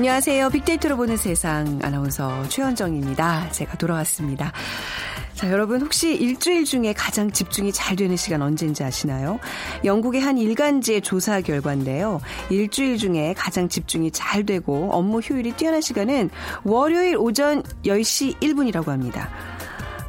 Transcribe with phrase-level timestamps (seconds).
[0.00, 0.48] 안녕하세요.
[0.48, 3.50] 빅데이터로 보는 세상 아나운서 최현정입니다.
[3.50, 4.50] 제가 돌아왔습니다.
[5.34, 9.38] 자, 여러분 혹시 일주일 중에 가장 집중이 잘 되는 시간 언제인지 아시나요?
[9.84, 12.22] 영국의 한 일간지의 조사 결과인데요.
[12.48, 16.30] 일주일 중에 가장 집중이 잘 되고 업무 효율이 뛰어난 시간은
[16.64, 19.28] 월요일 오전 10시 1분이라고 합니다.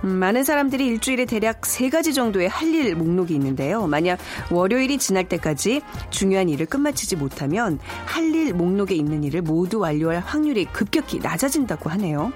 [0.03, 3.85] 음, 많은 사람들이 일주일에 대략 세 가지 정도의 할 일 목록이 있는데요.
[3.85, 4.17] 만약
[4.49, 10.65] 월요일이 지날 때까지 중요한 일을 끝마치지 못하면 할 일 목록에 있는 일을 모두 완료할 확률이
[10.65, 12.31] 급격히 낮아진다고 하네요.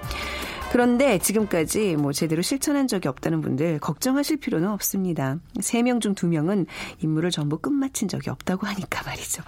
[0.76, 5.38] 그런데 지금까지 뭐 제대로 실천한 적이 없다는 분들 걱정하실 필요는 없습니다.
[5.54, 6.66] 3명 중 2명은
[7.02, 9.42] 임무를 전부 끝마친 적이 없다고 하니까 말이죠.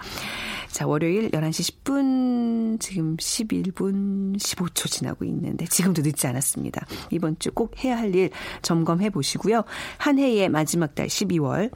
[0.71, 6.85] 자, 월요일 11시 10분, 지금 11분 15초 지나고 있는데 지금도 늦지 않았습니다.
[7.11, 8.29] 이번 주 꼭 해야 할 일
[8.63, 9.63] 점검해 보시고요.
[9.97, 11.71] 한 해의 마지막 달 12월.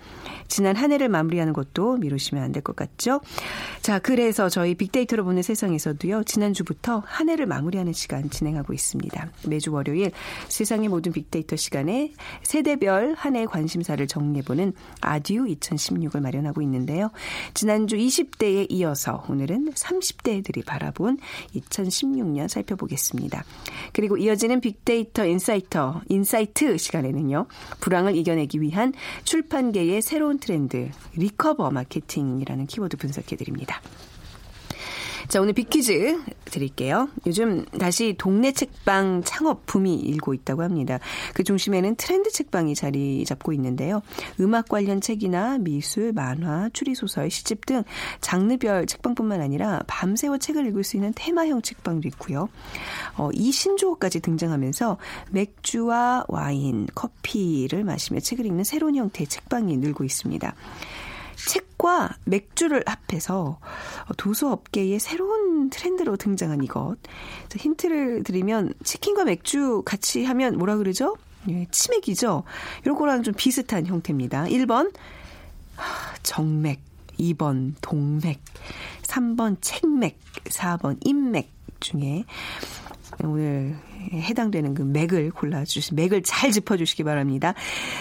[0.47, 3.21] 지난 한 해를 마무리하는 것도 미루시면 안 될 것 같죠?
[3.81, 6.23] 자, 그래서 저희 빅데이터로 보는 세상에서도요.
[6.23, 9.29] 지난주부터 한 해를 마무리하는 시간 진행하고 있습니다.
[9.49, 10.11] 매주 월요일
[10.47, 12.13] 세상의 모든 빅데이터 시간에
[12.43, 17.09] 세대별 한 해 관심사를 정리해보는 아듀 2016을 마련하고 있는데요.
[17.53, 21.17] 지난주 20대에 이어서 오늘은 30대들이 바라본
[21.55, 23.43] 2016년 살펴보겠습니다.
[23.91, 27.47] 그리고 이어지는 빅데이터 인사이터, insight 시간에는요.
[27.79, 33.81] 불황을 이겨내기 위한 출판계의 새로운 트렌드, recover 마케팅이라는 키워드 분석해드립니다.
[35.27, 37.09] 자, 오늘 빅퀴즈 드릴게요.
[37.25, 40.99] 요즘 다시 동네 책방 창업 붐이 일고 있다고 합니다.
[41.33, 44.01] 그 중심에는 트렌드 책방이 자리 잡고 있는데요.
[44.39, 47.83] 음악 관련 책이나 미술, 만화, 추리소설, 시집 등
[48.21, 52.49] 장르별 책방뿐만 아니라 밤새워 책을 읽을 수 있는 테마형 책방도 있고요.
[53.17, 54.97] 어, 이 신조어까지 등장하면서
[55.31, 60.53] 맥주와 와인, 커피를 마시며 책을 읽는 새로운 형태의 책방이 늘고 있습니다.
[61.45, 63.59] 책과 맥주를 합해서
[64.17, 66.97] 도서 업계의 새로운 트렌드로 등장한 이것.
[67.55, 71.15] 힌트를 드리면 치킨과 맥주 같이 하면 뭐라 그러죠?
[71.49, 72.43] 예, 치맥이죠.
[72.83, 74.45] 이런 거랑 좀 비슷한 형태입니다.
[74.45, 74.93] 1번
[76.23, 76.81] 정맥,
[77.19, 78.39] 2번 동맥,
[79.03, 82.23] 3번 책맥, 4번 인맥 중에
[83.23, 83.77] 오늘
[84.11, 87.53] 해당되는 그 맥을 골라주시, 맥을 잘 짚어주시기 바랍니다.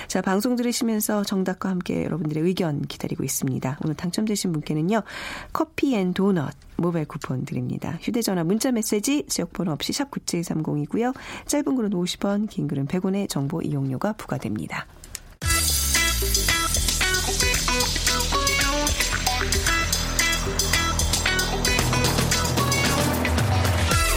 [0.09, 3.79] 자, 방송 들으시면서 정답과 함께 여러분들의 의견 기다리고 있습니다.
[3.85, 5.03] 오늘 당첨되신 분께는요,
[5.53, 7.99] 커피 and 도넛 모바일 쿠폰 드립니다.
[8.01, 11.15] 휴대전화 문자 메시지 지역번호 없이 샵 9730이고요.
[11.47, 14.87] 짧은 글은 50원, 긴 글은 100원의 정보 이용료가 부과됩니다.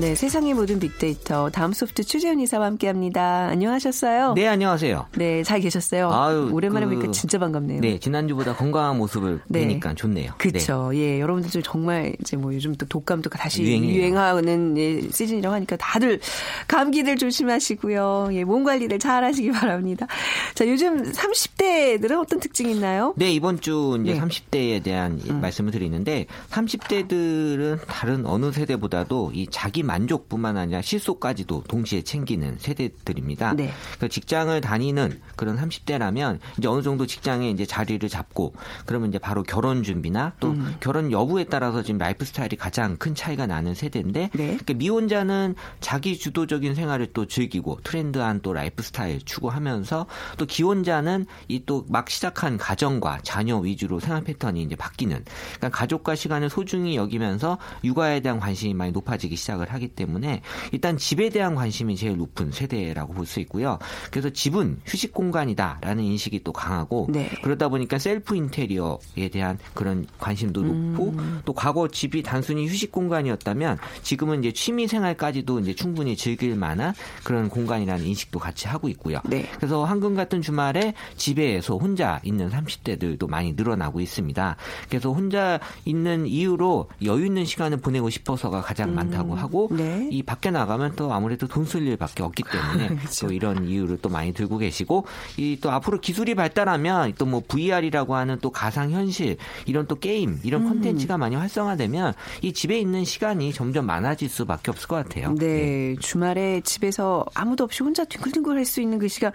[0.00, 3.48] 네, 세상의 모든 빅데이터 다음 소프트 최재현 이사와 함께합니다.
[3.48, 4.34] 안녕하셨어요?
[4.34, 5.06] 네, 안녕하세요.
[5.16, 6.12] 네, 잘 계셨어요?
[6.12, 7.80] 아유, 오랜만에 그, 보니까 진짜 반갑네요.
[7.80, 9.62] 네, 지난주보다 건강한 모습을 네.
[9.62, 10.34] 보니까 좋네요.
[10.38, 10.90] 그렇죠.
[10.92, 10.98] 네.
[10.98, 13.98] 예, 여러분들 정말 이제 뭐 요즘 또 독감도 다시 유행이에요.
[13.98, 16.20] 유행하는 예, 시즌이라고 하니까 다들
[16.68, 18.28] 감기들 조심하시고요.
[18.34, 20.06] 예, 몸 관리들 잘 하시기 바랍니다.
[20.54, 23.14] 자, 요즘 30대들은 어떤 특징이 있나요?
[23.16, 24.20] 네, 이번 주 이제 네.
[24.20, 32.02] 30대에 대한 이 말씀을 드리는데 30대들은 다른 어느 세대보다도 이 자기 만족뿐만 아니라 실속까지도 동시에
[32.02, 33.54] 챙기는 세대들입니다.
[33.54, 33.72] 네.
[33.98, 38.54] 그 직장을 다니는 그런 30대라면 이제 어느 정도 직장에 이제 자리를 잡고
[38.86, 40.76] 그러면 이제 바로 결혼 준비나 또 음.
[40.80, 44.46] 결혼 여부에 따라서 지금 라이프 스타일이 가장 큰 차이가 나는 세대인데 네.
[44.46, 51.60] 그러니까 미혼자는 자기 주도적인 생활을 또 즐기고 트렌드한 또 라이프 스타일 추구하면서 또 기혼자는 이
[51.68, 55.24] 또 막 시작한 가정과 자녀 위주로 생활 패턴이 이제 바뀌는
[55.56, 60.42] 그러니까 가족과 시간을 소중히 여기면서 육아에 대한 관심이 많이 높아지기 시작을 하기 때문에
[60.72, 63.78] 일단 집에 대한 관심이 제일 높은 세대라고 볼 수 있고요.
[64.10, 67.30] 그래서 집은 휴식 공간이다라는 인식이 또 강하고 네.
[67.42, 71.40] 그러다 보니까 셀프 인테리어에 대한 그런 관심도 높고 음.
[71.44, 77.48] 또 과거 집이 단순히 휴식 공간이었다면 지금은 이제 취미 생활까지도 이제 충분히 즐길 만한 그런
[77.48, 79.20] 공간이라는 인식도 같이 하고 있고요.
[79.24, 79.46] 네.
[79.56, 84.56] 그래서 황금 같은 주말에 집에서 혼자 있는 30대들도 많이 늘어나고 있습니다.
[84.88, 90.08] 그래서 혼자 있는 이유로 여유 있는 시간을 보내고 싶어서가 가장 많다고 하고 네.
[90.10, 93.26] 이 밖에 나가면 또 아무래도 돈 쓸 일밖에 없기 때문에 그렇죠.
[93.26, 95.06] 또 이런 이유를 또 많이 들고 계시고
[95.36, 99.36] 이 또 앞으로 기술이 발달하면 또 뭐 VR이라고 하는 또 가상 현실
[99.66, 100.68] 이런 또 게임 이런 음.
[100.70, 105.34] 콘텐츠가 많이 활성화되면 이 집에 있는 시간이 점점 많아질 수밖에 없을 것 같아요.
[105.34, 109.32] 네, 주말에 집에서 아무도 없이 혼자 뒹굴뒹굴 할 수 있는 그 시간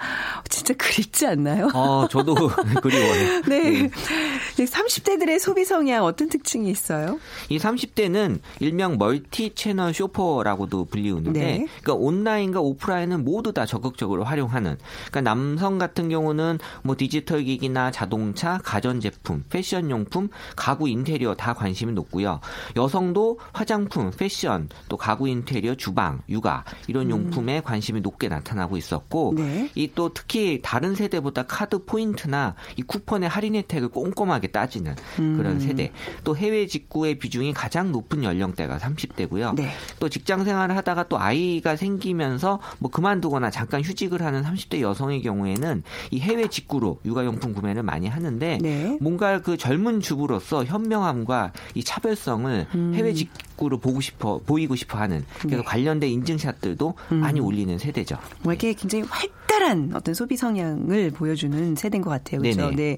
[0.50, 1.70] 진짜 그립지 않나요?
[1.74, 2.34] 어, 저도
[2.82, 3.42] 그리워요.
[3.48, 3.90] 네.
[4.58, 7.20] 30대들의 소비 성향 어떤 특징이 있어요?
[7.50, 11.68] 이 30대는 일명 multi channel shopper라고도 불리우는데, 네.
[11.82, 14.78] 그러니까 온라인과 오프라인은 모두 다 적극적으로 활용하는.
[15.10, 21.54] 그러니까 남성 같은 경우는 뭐 디지털 기기나 자동차, 가전 제품, 패션 용품, 가구 인테리어 다
[21.54, 22.40] 관심이 높고요.
[22.76, 29.36] 여성도 화장품, 패션, 또 가구 인테리어, 주방, 육아 이런 용품에 관심이 높게 나타나고 있었고, 음.
[29.36, 29.70] 네.
[29.76, 35.38] 이또 특히 다른 세대보다 카드 포인트나 이 쿠폰의 할인 혜택을 꼼꼼하게 따지는 음.
[35.38, 35.92] 그런 세대.
[36.24, 39.56] 또 해외 직구의 비중이 가장 높은 연령대가 30대고요.
[39.56, 39.72] 네.
[40.04, 45.82] 또 직장 생활을 하다가 또 아이가 생기면서 뭐 그만두거나 잠깐 휴직을 하는 30대 여성의 경우에는
[46.12, 48.98] 이 해외 직구로 육아용품 구매를 많이 하는데 네.
[49.00, 53.32] 뭔가 그 젊은 주부로서 현명함과 이 차별성을 해외 직
[53.64, 55.60] 구로 보고 싶어 보이고 싶어 하는 그래서 음.
[55.60, 55.64] 네.
[55.64, 58.18] 관련된 인증샷들도 많이 올리는 세대죠.
[58.42, 62.42] 뭐 이렇게 굉장히 활달한 어떤 소비 성향을 보여주는 세대인 것 같아요.
[62.42, 62.62] 그렇죠?
[62.70, 62.76] 네네.
[62.76, 62.98] 네.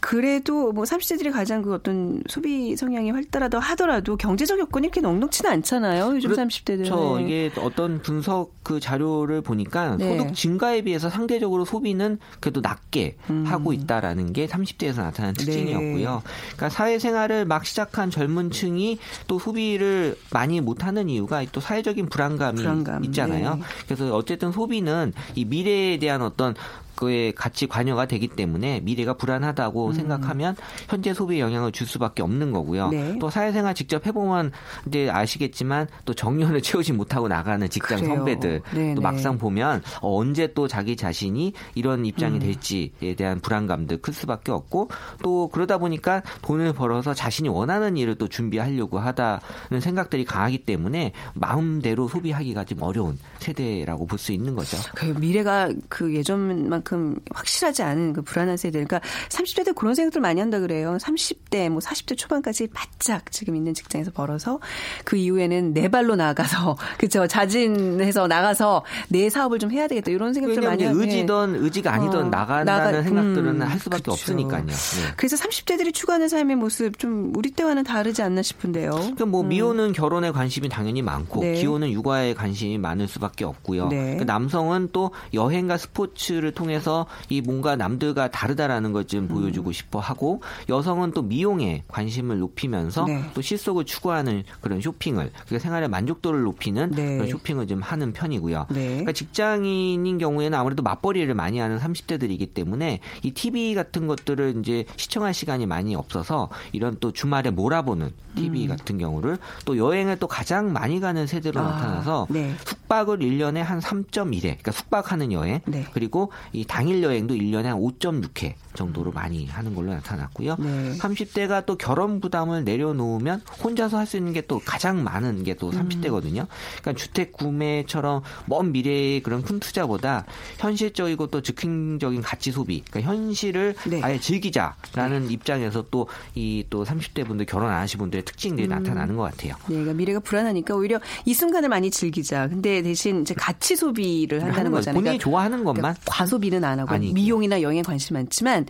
[0.00, 6.14] 그래도 뭐 30대들이 가장 그 어떤 소비 성향이 활달하다 하더라도 경제적 여건이 이렇게 넉넉치는 않잖아요.
[6.14, 6.84] 요즘 30대들은.
[6.84, 7.20] 그렇죠.
[7.20, 10.18] 이게 어떤 분석 그 자료를 보니까 네.
[10.18, 13.44] 소득 증가에 비해서 상대적으로 소비는 그래도 낮게 음.
[13.46, 15.44] 하고 있다라는 게 30대에서 나타나는 네.
[15.44, 16.22] 특징이었고요.
[16.56, 19.93] 그러니까 사회생활을 막 시작한 젊은 층이 또 소비를
[20.30, 23.04] 많이 못하는 이유가 또 사회적인 불안감이 불안감.
[23.04, 23.56] 있잖아요.
[23.56, 23.62] 네.
[23.86, 26.54] 그래서 어쨌든 소비는 이 미래에 대한 어떤
[26.96, 30.56] 그에 같이 관여가 되기 때문에 미래가 불안하다고 생각하면
[30.88, 32.86] 현재 소비에 영향을 줄 수밖에 없는 거고요.
[32.86, 32.90] 음.
[32.90, 33.18] 네.
[33.20, 34.52] 또 사회생활 직접 해보면
[34.88, 38.16] 이제 아시겠지만 또 정년을 채우지 못하고 나가는 직장 그래요.
[38.16, 38.94] 선배들 네네.
[38.94, 42.40] 또 막상 보면 어, 언제 또 자기 자신이 이런 입장이 음.
[42.40, 44.90] 될지에 대한 불안감들 클 수밖에 없고
[45.22, 52.08] 또 그러다 보니까 돈을 벌어서 자신이 원하는 일을 또 준비하려고 하다는 생각들이 강하기 때문에 마음대로
[52.08, 54.78] 소비하기가 좀 어려운 세대라고 볼 수 있는 거죠.
[54.94, 58.72] 그 미래가 그 예전만 큼 확실하지 않은 그 불안한 세대.
[58.84, 59.00] 그러니까
[59.30, 60.96] 30대들 그런 생각들 많이 한다 그래요.
[61.00, 64.60] 30대, 뭐 40대 초반까지 바짝 지금 있는 직장에서 벌어서
[65.04, 70.62] 그 이후에는 내 발로 나가서 그죠 자진해서 나가서 내 사업을 좀 해야 되겠다 이런 생각들
[70.62, 74.12] 많이 이제 하는데 의지든 의지가 아니든 어, 나간다는 나가- 생각들은 음, 할 수밖에 그쵸.
[74.12, 74.66] 없으니까요.
[74.66, 74.72] 네.
[75.16, 78.90] 그래서 30대들이 추구하는 삶의 모습 좀 우리 때와는 다르지 않나 싶은데요.
[78.90, 81.54] 그러니까 뭐 미혼은 결혼에 관심이 당연히 많고 네.
[81.54, 83.88] 기혼은 육아에 관심이 많을 수밖에 없고요.
[83.88, 84.16] 네.
[84.18, 89.98] 그 남성은 또 여행과 스포츠를 통해 서 이 뭔가 남들과 다르다라는 걸 좀 보여주고 싶어
[89.98, 90.40] 하고
[90.70, 93.22] 여성은 또 미용에 관심을 높이면서 네.
[93.34, 97.16] 또 실속을 추구하는 그런 쇼핑을 그러니까 생활의 만족도를 높이는 네.
[97.18, 98.66] 그런 쇼핑을 좀 하는 편이고요.
[98.70, 98.86] 네.
[98.88, 105.34] 그러니까 직장인인 경우에는 아무래도 맞벌이를 많이 하는 30대들이기 때문에 이 TV 같은 것들을 이제 시청할
[105.34, 110.98] 시간이 많이 없어서 이런 또 주말에 몰아보는 TV 같은 경우를 또 여행을 또 가장 많이
[110.98, 111.66] 가는 세대로 음.
[111.66, 112.54] 아, 나타나서 네.
[112.64, 115.86] 숙박을 1년에 한 3.1회, 그러니까 숙박하는 여행, 네.
[115.92, 120.56] 그리고 이 당일 여행도 1년에 한 5.6회 정도로 많이 하는 걸로 나타났고요.
[120.58, 120.92] 네.
[120.98, 125.70] 30대가 또 결혼 부담을 내려놓으면 혼자서 할 수 있는 게 또 가장 많은 게 또
[125.70, 126.46] 30대거든요.
[126.80, 130.26] 그러니까 주택 구매처럼 먼 미래의 그런 큰 투자보다
[130.58, 134.00] 현실적이고 또 즉흥적인 가치 소비, 그러니까 현실을 네.
[134.02, 139.54] 아예 즐기자라는 입장에서 또이또 30대 분들 결혼 안 하신 분들의 특징들이 나타나는 것 같아요.
[139.68, 142.48] 네, 그러니까 미래가 불안하니까 오히려 이 순간을 많이 즐기자.
[142.48, 144.70] 근데 대신 이제 가치 소비를 한다는.
[144.72, 144.94] 거잖아요.
[145.00, 147.14] 본인이 그러니까 좋아하는 것만 그러니까 과소비는 안 하고 아니고.
[147.14, 148.66] 미용이나 여행에 관심 많지만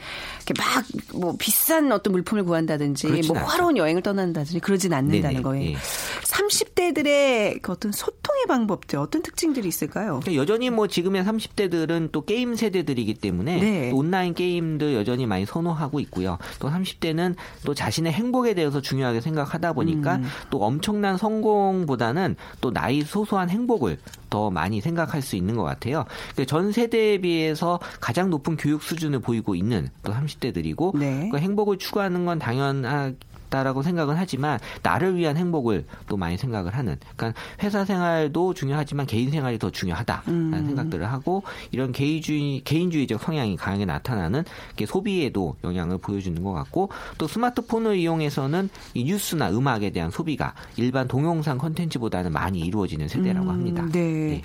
[0.47, 3.35] 이렇게 막 뭐 비싼 어떤 물품을 구한다든지 뭐 않죠.
[3.35, 5.71] 화로운 여행을 떠난다든지 그러진 않는다는 네네, 거예요.
[5.71, 5.77] 예.
[6.23, 10.21] 30대들의 그 어떤 소통의 방법들 어떤 특징들이 있을까요?
[10.21, 13.91] 그러니까 여전히 뭐 지금의 30대들은 또 게임 세대들이기 때문에 네.
[13.91, 16.39] 또 온라인 게임도 여전히 많이 선호하고 있고요.
[16.59, 20.25] 또 30대는 또 자신의 행복에 대해서 중요하게 생각하다 보니까 음.
[20.51, 23.99] 또 엄청난 성공보다는 또 나이 소소한 행복을
[24.31, 26.05] 더 많이 생각할 수 있는 것 같아요.
[26.33, 31.29] 그러니까 전 세대에 비해서 가장 높은 교육 수준을 보이고 있는 또 30대들이고 네.
[31.31, 33.13] 그 행복을 추구하는 건 당연하
[33.55, 39.31] 다라고 생각은 하지만 나를 위한 행복을 또 많이 생각을 하는 그러니까 회사 생활도 중요하지만 개인
[39.31, 40.67] 생활이 더 중요하다라는 음.
[40.67, 44.43] 생각들을 하고 이런 개인주의 개인주의적 성향이 강하게 나타나는
[44.75, 51.07] 게 소비에도 영향을 보여주는 것 같고 또 스마트폰을 이용해서는 이 뉴스나 음악에 대한 소비가 일반
[51.07, 53.87] 동영상 콘텐츠보다는 많이 이루어지는 세대라고 합니다.
[53.93, 54.43] 네.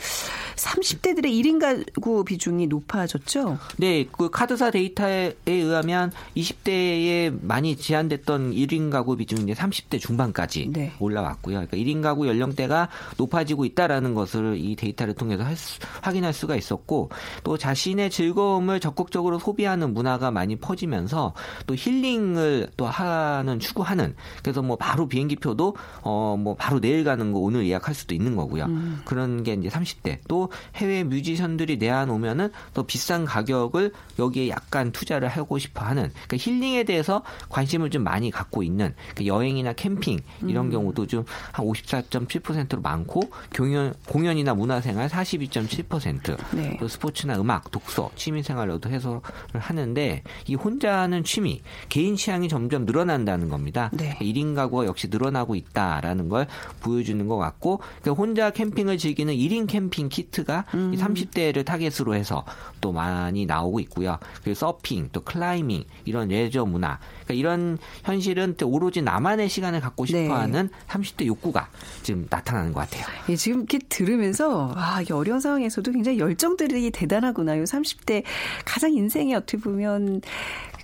[0.55, 3.57] 30대들의 1인 가구 비중이 높아졌죠?
[3.77, 10.91] 네, 그 카드사 데이터에 의하면 20대에 많이 제한됐던 1인 가구 비중이 이제 30대 중반까지 네.
[10.99, 11.65] 올라왔고요.
[11.67, 17.09] 그러니까 1인 가구 연령대가 높아지고 있다라는 것을 이 데이터를 통해서 할 수- 확인할 수가 있었고
[17.43, 21.33] 또 자신의 즐거움을 적극적으로 소비하는 문화가 많이 퍼지면서
[21.67, 27.39] 또 힐링을 또 하는 추구하는 그래서 뭐 바로 비행기표도 어 뭐 바로 내일 가는 거
[27.39, 28.67] 오늘 예약할 수도 있는 거고요.
[29.05, 35.27] 그런 게 이제 30대 또 해외 뮤지션들이 내한 오면은 또 비싼 가격을 여기에 약간 투자를
[35.27, 40.69] 하고 싶어 하는 그러니까 힐링에 대해서 관심을 좀 많이 갖고 있는 그 여행이나 캠핑 이런
[40.69, 43.21] 경우도 좀 한 54.7%로 많고
[43.55, 46.37] 공연 공연이나 문화생활 42.7%.
[46.55, 46.77] 네.
[46.79, 49.21] 또 스포츠나 음악, 독서, 취미생활로도 해소를
[49.53, 53.89] 하는데 이 혼자 하는 취미, 개인 취향이 점점 늘어난다는 겁니다.
[53.93, 54.17] 네.
[54.19, 56.47] 1인 가구가 역시 늘어나고 있다라는 걸
[56.81, 60.93] 보여주는 것 같고 그 혼자 캠핑을 즐기는 1인 캠핑 키트가 음.
[60.93, 62.45] 이 30대를 타겟으로 해서
[62.81, 64.17] 또 많이 나오고 있고요.
[64.43, 66.99] 그리고 서핑, 또 클라이밍 이런 레저 문화.
[67.23, 70.23] 그러니까 이런 현실은 또 오로지 나만의 시간을 갖고 네.
[70.23, 71.69] 싶어하는 30대 욕구가
[72.01, 73.05] 지금 나타나는 것 같아요.
[73.27, 77.63] 예, 지금 이렇게 들으면서 아, 이게 어려운 상황에서도 굉장히 열정들이 대단하구나 요.
[77.63, 78.23] 30대
[78.65, 80.21] 가장 인생에 어떻게 보면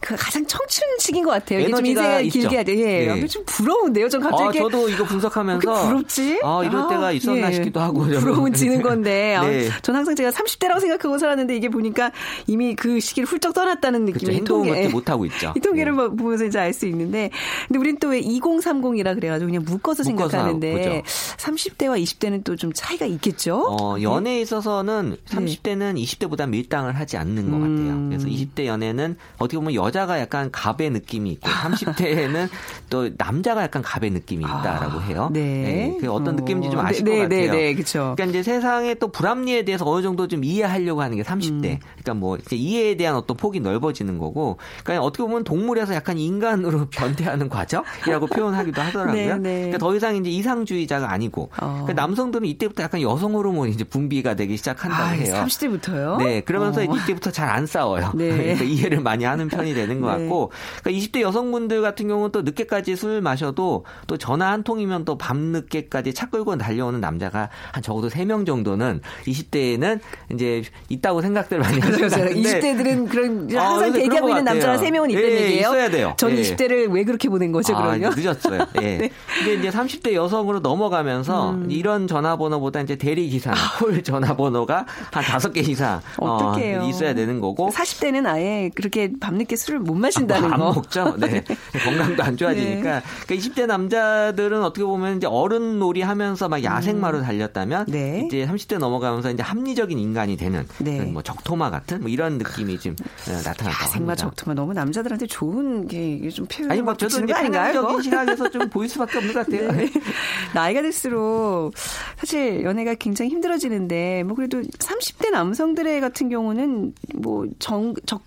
[0.02, 1.60] 그 가장 청춘 시기인 것 같아요.
[1.62, 2.40] 이게 좀 인생을 있죠.
[2.40, 2.72] 길게 하죠.
[2.74, 3.08] 예.
[3.08, 3.28] 네.
[3.28, 4.10] 좀 부러운데요.
[4.10, 6.40] 전 아, 갑자기 이렇게 저도 이거 분석하면서 그렇게 부럽지?
[6.44, 7.54] 아, 이럴 때가 있었나 예.
[7.54, 9.36] 싶기도 하고 부러움은 지는 건데.
[9.36, 9.70] 아, 네.
[9.82, 12.12] 전 항상 제가 30대라고 생각하고 살았는데 이게 보니까
[12.48, 15.54] 이미 그 시기를 훌쩍 떠났다는 느낌이 행동을 통계- 못하고 있죠.
[15.56, 15.96] 이 통계를 네.
[15.96, 17.30] 뭐 보면서 이제 알 수 있는데
[17.68, 21.04] 근데 우리는 또왜 2030이라 그래가지고 그냥 묶어서, 묶어서 생각하는데
[21.38, 23.58] 30대와 20대는 또 좀 차이가 있겠죠?
[23.80, 27.74] 어, 연애에 있어서는 30대는 20대보다 밀당을 하지 않는 것 같아요.
[27.76, 28.10] 음.
[28.10, 32.50] 그래서 20대 연애는 어떻게 보면 여자가 약간 갑의 느낌이 있고 30대에는
[32.90, 35.30] 또 남자가 약간 갑의 느낌이 있다라고 해요.
[35.32, 35.98] 네.
[36.00, 37.52] 그 어떤 어, 느낌인지 좀 아실 네, 것 네, 같아요.
[37.52, 38.14] 네, 네, 그쵸.
[38.16, 41.66] 그러니까 이제 세상의 또 불합리에 대해서 어느 정도 좀 이해하려고 하는 게 30대.
[41.66, 41.80] 음.
[41.80, 47.50] 그러니까 뭐 이해에 대한 어떤 폭이 넓어지는 거고, 그러니까 어떻게 보면 동물에서 약간 인간으로 변태하는
[47.50, 49.14] 과정이라고 표현하기도 하더라고요.
[49.14, 49.56] 네, 네.
[49.62, 51.82] 그러니까 더 이상 이제 이상주의자가 아니고, 어.
[51.84, 55.44] 그러니까 남성들은 이때부터 약간 여성 호르몬이 이제 분비가 되기 시작한다고 아, 해요.
[55.46, 56.18] 30대부터요?
[56.18, 56.84] 네, 그러면서 어.
[56.84, 58.12] 이때부터 잘 안 싸워요.
[58.16, 58.30] 네.
[58.36, 60.24] 그러니까 이해를 많이 하는 편이 되는 것 네.
[60.24, 60.52] 같고,
[60.82, 66.14] 그러니까 20대 여성분들 같은 경우는 또 늦게까지 술 마셔도 또 전화 한 통이면 또 밤늦게까지
[66.14, 70.00] 차 끌고 달려오는 남자가 한 적어도 3명 정도는 20대에는
[70.34, 74.46] 이제 있다고 생각들 많이 하시는 것 그래서 같은데 20대들은 그런 아, 항상 요새 대기하고 있는
[74.46, 74.90] 것 남자가 같아요.
[74.90, 75.60] 3명은 있다는 예, 얘기예요?
[75.60, 76.14] 있어야 돼요.
[76.18, 76.42] 전 예.
[76.42, 78.14] 20대를 왜 그렇게 보낸 거죠, 아, 그러면?
[78.16, 78.66] 늦었어요.
[78.82, 78.98] 예.
[78.98, 79.10] 네.
[79.38, 81.68] 근데 이제 30대 여성으로 넘어가면서 음.
[81.70, 86.56] 이런 전화번호보다 이제 대리 기사, 콜 전화번호가 한 다섯 개 이상 어.
[86.88, 90.74] 있어야 되는 거고 40대는 아예 그렇게 밤늦게 술을 못 마신다는 안 거.
[90.74, 91.16] 먹죠.
[91.18, 91.44] 네.
[91.84, 93.02] 건강도 안 좋아지니까.
[93.26, 98.24] 그러니까 20대 남자들은 어떻게 보면 이제 어른 놀이 하면서 막 야생마로 달렸다면 네.
[98.28, 101.02] 이제 30대 넘어가면서 이제 합리적인 인간이 되는 네.
[101.02, 102.94] 뭐 적토마 같은 뭐 이런 느낌이 좀
[103.28, 104.16] 어, 나타났다고 야생마 합니다.
[104.16, 107.34] 적토마 너무 남자들한테 좋은 게 좀 표현 아니 뭐 저도 이제
[107.74, 108.02] 이거?
[108.02, 109.72] 시각에서 좀 보일 수밖에 없는 것 같아요.
[109.72, 109.90] 네.
[110.54, 111.74] 나이가 들수록
[112.18, 118.22] 사실 연애가 굉장히 힘들어지는데 뭐 그래도 30대 남성들의 같은 경우는 뭐 정 적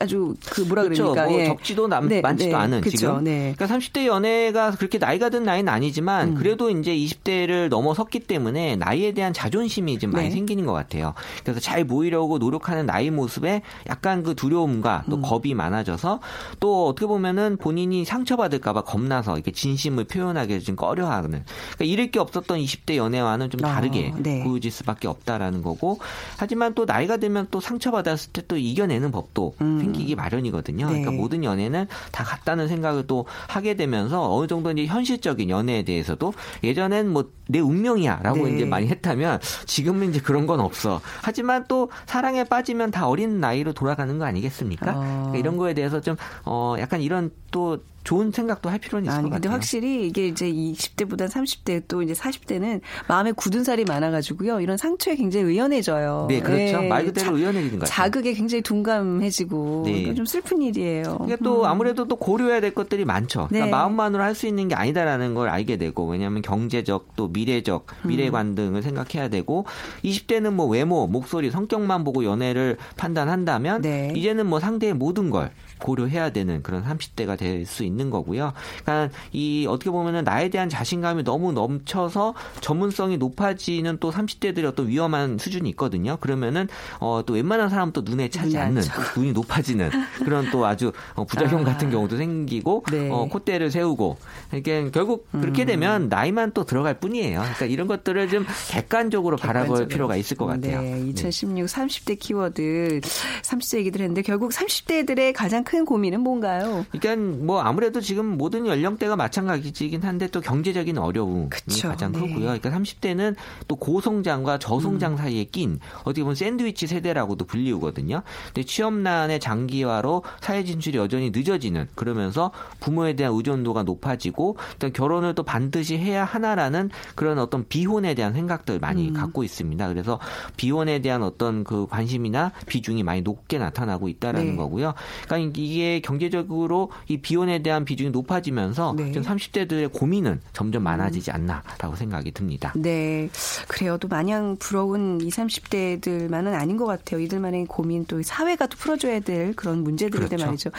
[0.00, 1.10] 아주 그 뭐라 그렇죠.
[1.10, 1.46] 그러니까 뭐 예.
[1.46, 2.54] 적지도 남, 네, 많지도 네.
[2.54, 3.24] 않은 그쵸, 지금.
[3.24, 3.54] 네.
[3.56, 9.32] 그러니까 30대 연애가 그렇게 나이가 든 나이는 아니지만 그래도 이제 20대를 넘어섰기 때문에 나이에 대한
[9.32, 10.34] 자존심이 좀 많이 네.
[10.34, 11.14] 생기는 것 같아요.
[11.44, 16.20] 그래서 잘 보이려고 노력하는 나이 모습에 약간 그 두려움과 또 겁이 많아져서
[16.60, 21.30] 또 어떻게 보면은 본인이 상처받을까봐 겁나서 이렇게 진심을 표현하기 좀 꺼려하는.
[21.30, 24.42] 그러니까 잃을 게 없었던 20대 연애와는 좀 아, 다르게 네.
[24.44, 25.98] 보여질 수밖에 없다라는 거고
[26.36, 29.54] 하지만 또 나이가 들면 또 상처받았을 때 또 이겨내는 법도
[29.92, 30.86] 생기기 마련이거든요.
[30.86, 30.92] 네.
[30.92, 36.32] 그러니까 모든 연애는 다 같다는 생각을 또 하게 되면서 어느 정도 이제 현실적인 연애에 대해서도
[36.62, 38.54] 예전엔 뭐 내 운명이야라고 네.
[38.54, 41.00] 이제 많이 했다면 지금은 이제 그런 건 없어.
[41.20, 44.92] 하지만 또 사랑에 빠지면 다 어린 나이로 돌아가는 거 아니겠습니까?
[44.92, 45.00] 어.
[45.00, 49.24] 그러니까 이런 거에 대해서 좀 어 약간 이런 또 좋은 생각도 할 필요는 있을 아니
[49.24, 49.56] 것 근데 같아요.
[49.56, 55.46] 확실히 이게 이제 20대보다 30대 또 이제 40대는 마음에 굳은 살이 많아가지고요 이런 상처에 굉장히
[55.46, 56.26] 의연해져요.
[56.28, 56.82] 네, 그렇죠.
[56.82, 58.04] 예, 말 그대로 자- 의연해지는 것 같아요.
[58.06, 60.14] 자극에 굉장히 둔감해지고 네.
[60.14, 61.18] 좀 슬픈 일이에요.
[61.26, 63.46] 이게 또 아무래도 또 고려해야 될 것들이 많죠.
[63.48, 63.70] 그러니까 네.
[63.70, 68.82] 마음만으로 할 수 있는 게 아니다라는 걸 알게 되고 왜냐하면 경제적 또 미래적 미래관 등을
[68.82, 69.66] 생각해야 되고
[70.04, 74.12] 20대는 뭐 외모, 목소리, 성격만 보고 연애를 판단한다면 네.
[74.16, 78.52] 이제는 뭐 상대의 모든 걸 고려해야 되는 그런 30대가 될 수 있는 거고요.
[78.82, 85.38] 그러니까 이 어떻게 보면은 나에 대한 자신감이 너무 넘쳐서 전문성이 높아지는 또 30대들의 어떤 위험한
[85.38, 86.16] 수준이 있거든요.
[86.20, 86.68] 그러면은
[86.98, 88.82] 어, 또 웬만한 사람 또 눈에 차지 않는
[89.16, 89.90] 눈이 높아지는
[90.24, 91.64] 그런 또 아주 어, 부작용 아.
[91.64, 93.08] 같은 경우도 생기고 네.
[93.10, 94.16] 어, 콧대를 세우고
[94.50, 95.66] 그러니까 결국 그렇게 음.
[95.66, 97.40] 되면 나이만 또 들어갈 뿐이에요.
[97.40, 99.36] 그러니까 이런 것들을 좀 객관적으로, 객관적으로.
[99.36, 100.82] 바라볼 필요가 있을 것 같아요.
[100.82, 103.00] 네, 2016 30대 키워드
[103.42, 106.84] 30대 얘기들 했는데 결국 30대들의 가장 큰 고민은 뭔가요?
[106.90, 112.18] 그러니까 뭐 아무래도 지금 모든 연령대가 마찬가지긴 한데 또 경제적인 어려움이 그쵸, 가장 네.
[112.18, 112.46] 크고요.
[112.46, 113.36] 그러니까 30대는
[113.68, 115.16] 또 고성장과 저성장 음.
[115.16, 118.22] 사이에 낀 어떻게 보면 샌드위치 세대라고도 불리우거든요.
[118.46, 122.50] 근데 취업난의 장기화로 사회 진출이 여전히 늦어지는 그러면서
[122.80, 128.80] 부모에 대한 의존도가 높아지고 일단 결혼을 또 반드시 해야 하나라는 그런 어떤 비혼에 대한 생각들
[128.80, 129.14] 많이 음.
[129.14, 129.86] 갖고 있습니다.
[129.86, 130.18] 그래서
[130.56, 134.56] 비혼에 대한 어떤 그 관심이나 비중이 많이 높게 나타나고 있다라는 네.
[134.56, 134.94] 거고요.
[135.26, 139.12] 그러니까 이게 경제적으로 이 비혼에 대한 비중이 높아지면서 네.
[139.12, 142.72] 지금 30대들의 고민은 점점 많아지지 않나라고 생각이 듭니다.
[142.76, 143.28] 네.
[143.68, 143.96] 그래요.
[143.98, 147.20] 또 마냥 부러운 20, 30대들만은 아닌 것 같아요.
[147.20, 150.46] 이들만의 고민 또 사회가 또 풀어줘야 될 그런 문제들인데 그렇죠.
[150.46, 150.70] 말이죠.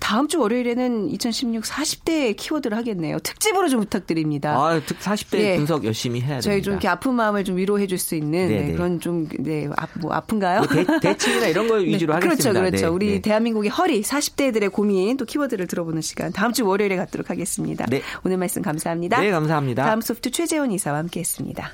[0.00, 3.18] 다음 주 월요일에는 2016 40대 키워드를 하겠네요.
[3.20, 4.56] 특집으로 좀 부탁드립니다.
[4.56, 5.56] 아, 40대 예.
[5.56, 6.50] 분석 열심히 해야 됩니다.
[6.50, 9.86] 저희 좀 이렇게 아픈 마음을 좀 위로해 줄 수 있는 네, 그런 좀 네, 아,
[10.00, 10.62] 뭐 아픈가요?
[10.62, 12.52] 뭐 대, 치이나 이런 거 네, 위주로 네, 하겠습니다.
[12.52, 12.86] 그렇죠, 그렇죠.
[12.86, 13.20] 네, 우리 네.
[13.20, 17.86] 대한민국의 허리 40 대들의 고민 또 키워드를 들어보는 시간 다음 주 월요일에 갖도록 하겠습니다.
[17.86, 18.02] 네.
[18.24, 19.20] 오늘 말씀 감사합니다.
[19.20, 19.84] 네, 감사합니다.
[19.84, 21.70] 다음 소프트 최재원 이사와 함께했습니다.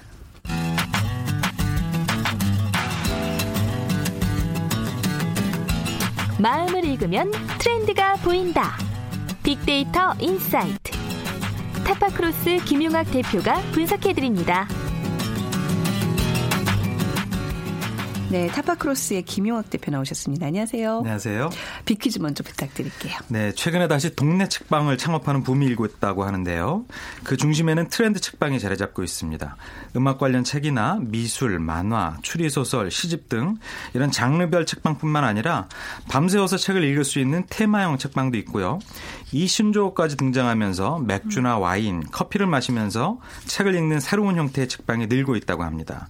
[6.39, 8.77] 마음을 읽으면 트렌드가 보인다.
[9.43, 10.93] 빅데이터 insight.
[11.85, 14.69] 타파크로스 김용학 대표가 분석해드립니다.
[18.29, 20.47] 네, 타파크로스의 김용학 대표 나오셨습니다.
[20.47, 20.99] 안녕하세요.
[20.99, 21.51] 안녕하세요.
[21.85, 23.17] 비퀴즈 먼저 부탁드릴게요.
[23.29, 26.85] 네, 최근에 다시 동네 책방을 창업하는 붐이 일고 있다고 하는데요.
[27.23, 29.57] 그 중심에는 트렌드 책방이 자리 잡고 있습니다.
[29.95, 33.59] 음악 관련 책이나 미술, 만화, 추리소설, 시집 등
[33.95, 35.69] 이런 장르별 책방뿐만 아니라
[36.09, 38.81] 밤새워서 책을 읽을 수 있는 테마형 책방도 있고요.
[39.31, 46.09] 이 신조어까지 등장하면서 맥주나 와인, 커피를 마시면서 책을 읽는 새로운 형태의 책방이 늘고 있다고 합니다.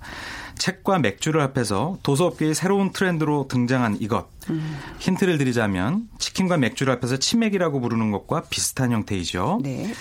[0.59, 4.27] 책과 맥주를 합해서 도서업계의 새로운 트렌드로 등장한 이것.
[4.51, 4.77] 음.
[4.99, 9.61] 힌트를 드리자면 치킨과 맥주를 합해서 치맥이라고 부르는 것과 비슷한 형태이죠.
[9.63, 9.93] 네.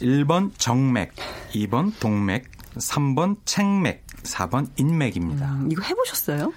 [0.00, 1.12] 1번 정맥,
[1.52, 5.46] 2번 동맥, 3번 책맥, 4번 인맥입니다.
[5.52, 6.52] 음, 이거 해보셨어요?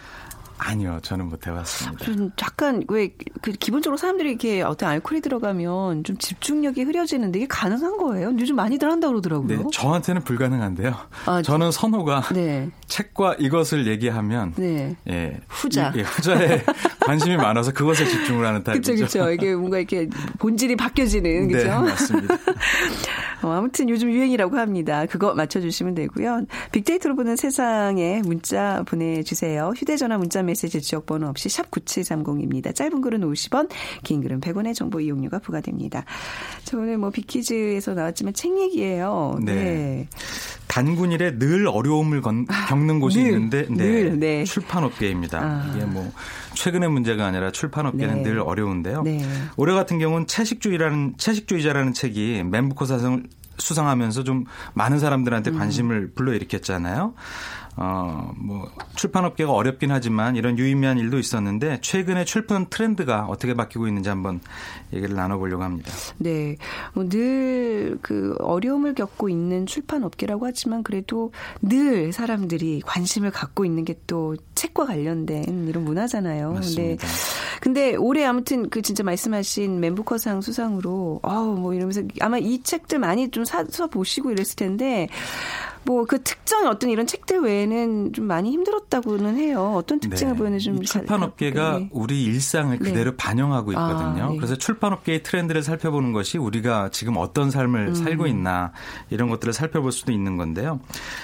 [0.58, 2.06] 아니요, 저는 못 해봤습니다.
[2.06, 3.10] 좀 약간 왜
[3.46, 8.34] 그 기본적으로 사람들이 이렇게 어떤 알코올이 들어가면 좀 집중력이 흐려지는데 이게 가능한 거예요?
[8.40, 9.58] 요즘 많이들 한다 고 그러더라고요.
[9.58, 10.96] 네, 저한테는 불가능한데요.
[11.28, 12.72] 아, 저는 선호가 네.
[12.88, 14.96] 책과 이것을 얘기하면 네.
[15.10, 16.64] 예, 후자, 예, 후자에
[17.02, 18.94] 관심이 많아서 그것에 집중을 하는 타입이죠.
[18.94, 19.32] 그렇죠, 그렇죠.
[19.32, 21.68] 이게 뭔가 이렇게 본질이 바뀌어지는 그렇죠.
[21.68, 22.36] 네, 맞습니다.
[23.44, 25.06] 어, 아무튼 요즘 유행이라고 합니다.
[25.06, 26.46] 그거 맞춰주시면 되고요.
[26.72, 29.72] 빅데이터로 보는 세상에 문자 보내주세요.
[29.76, 32.74] 휴대전화 문자 메시지 지역번호 없이 샵 9730입니다.
[32.74, 33.70] 짧은 글은 50원,
[34.04, 36.06] 긴 글은 100원의 정보 이용료가 부과됩니다.
[36.64, 39.38] 저 오늘 뭐 빅퀴즈에서 나왔지만 책 얘기예요.
[39.44, 39.54] 네.
[39.54, 40.08] 네.
[40.68, 43.76] 단군일에 늘 어려움을 건, 겪는 곳이 늘, 있는데 네.
[43.76, 44.44] 늘, 네.
[44.44, 45.40] 출판업계입니다.
[45.40, 45.74] 아.
[45.74, 46.12] 이게 뭐
[46.54, 48.24] 최근의 문제가 아니라 출판업계는 네.
[48.24, 49.04] 늘 어려운데요.
[49.04, 49.22] 네.
[49.58, 53.24] 올해 같은 경우는 채식주의라는 채식주의자라는 책이 맨부커 사상을
[53.58, 55.58] 수상하면서 좀 많은 사람들한테 음.
[55.58, 57.14] 관심을 불러일으켰잖아요.
[57.78, 64.10] 어, 뭐, 출판업계가 어렵긴 하지만 이런 유의미한 일도 있었는데 최근에 출판 트렌드가 어떻게 바뀌고 있는지
[64.10, 64.40] 한번
[64.94, 65.92] 얘기를 나눠보려고 합니다.
[66.18, 66.56] 네.
[66.94, 73.96] 뭐 늘 그 어려움을 겪고 있는 출판업계라고 하지만 그래도 늘 사람들이 관심을 갖고 있는 게
[74.08, 76.54] 또 책과 관련된 이런 문화잖아요.
[76.54, 77.08] 맞습니다.
[77.60, 83.00] 근데, 근데 올해 아무튼 그 진짜 말씀하신 맨부커상 수상으로 어우 뭐 이러면서 아마 이 책들
[83.00, 85.08] 많이 좀 사서 보시고 이랬을 텐데
[85.86, 89.74] 뭐 그 특정 어떤 이런 책들 외에는 좀 많이 힘들었다고는 해요.
[89.76, 90.40] 어떤 특징을 네.
[90.40, 91.90] 보이는 좀 출판업계가 네.
[91.92, 92.90] 우리 일상을 네.
[92.90, 93.18] 그대로 네.
[93.18, 94.24] 반영하고 있거든요.
[94.24, 94.36] 아, 네.
[94.38, 97.96] 그래서 출판업계의 트렌드를 살펴보는 것이 우리가 지금 어떤 삶을 음.
[97.96, 98.72] 살고 있나
[99.10, 100.80] 이런 것들을 살펴볼 수도 있는 건데요.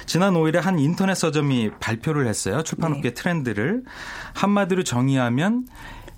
[0.06, 2.64] 지난 5일에 한 인터넷 서점이 발표를 했어요.
[2.64, 3.14] 출판업계 네.
[3.14, 3.84] 트렌드를
[4.34, 5.66] 한마디로 정의하면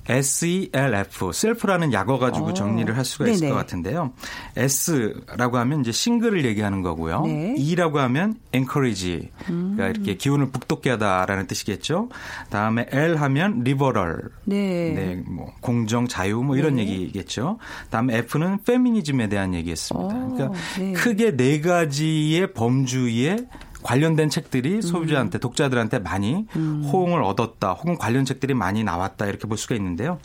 [0.07, 2.53] SELF, 셀프라는 약어 가지고 어.
[2.53, 3.51] 정리를 할 수가 있을 네네.
[3.51, 4.11] 것 같은데요.
[4.55, 7.25] S라고 하면 이제 싱글을 얘기하는 거고요.
[7.25, 7.55] 네.
[7.57, 9.73] E라고 하면 encourage, 음.
[9.75, 12.09] 그러니까 이렇게 기운을 북돋게 하다라는 뜻이겠죠.
[12.49, 16.81] 다음에 L 하면 liberal, 네, 네 뭐 공정, 자유 뭐 이런 네.
[16.81, 17.57] 얘기겠죠.
[17.89, 20.15] 다음에 F는 페미니즘에 대한 얘기였습니다.
[20.15, 20.33] 어.
[20.33, 20.91] 그러니까 네.
[20.93, 23.47] 크게 네 가지의 범주의
[23.83, 27.73] 관련된 책들이 소비자한테 독자들한테 많이 호응을 얻었다.
[27.73, 29.25] 혹은 관련 책들이 많이 나왔다.
[29.27, 30.19] 이렇게 볼 수가 있는데요.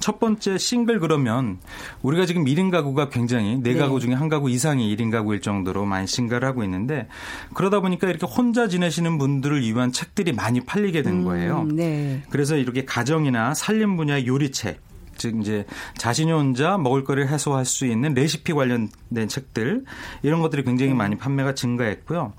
[0.00, 1.58] 첫 번째 싱글 그러면
[2.02, 6.06] 우리가 지금 1인 가구가 굉장히 네 가구 중에 한 가구 이상이 1인 가구일 정도로 많이
[6.06, 7.08] 증가를 하고 있는데
[7.54, 11.62] 그러다 보니까 이렇게 혼자 지내시는 분들을 위한 책들이 많이 팔리게 된 거예요.
[11.62, 12.22] 음, 네.
[12.30, 14.91] 그래서 이렇게 가정이나 살림 분야 요리책
[15.22, 15.64] 즉 이제
[15.98, 19.84] 자신이 혼자 먹을거리를 해소할 수 있는 레시피 관련된 책들
[20.24, 22.32] 이런 것들이 굉장히 많이 판매가 증가했고요.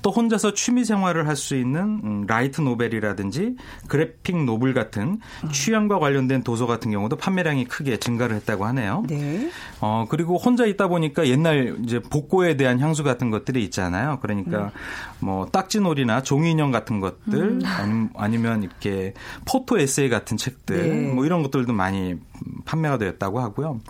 [0.00, 3.56] 또 혼자서 취미 생활을 할 수 있는 음, light novel이라든지
[3.88, 9.04] graphic novel 같은 취향과 관련된 도서 같은 경우도 판매량이 크게 증가를 했다고 하네요.
[9.08, 9.50] 네.
[9.80, 14.18] 어, 그리고 혼자 있다 보니까 옛날 이제 복고에 대한 향수 같은 것들이 있잖아요.
[14.20, 14.70] 그러니까
[15.18, 19.14] 뭐 딱지놀이나 종이인형 같은 것들 아니, 아니면 이렇게
[19.46, 21.12] photo 에세이 같은 책들 네.
[21.12, 22.16] 뭐 이런 것들도 많이
[22.64, 23.80] 판매가 되었다고 하고요.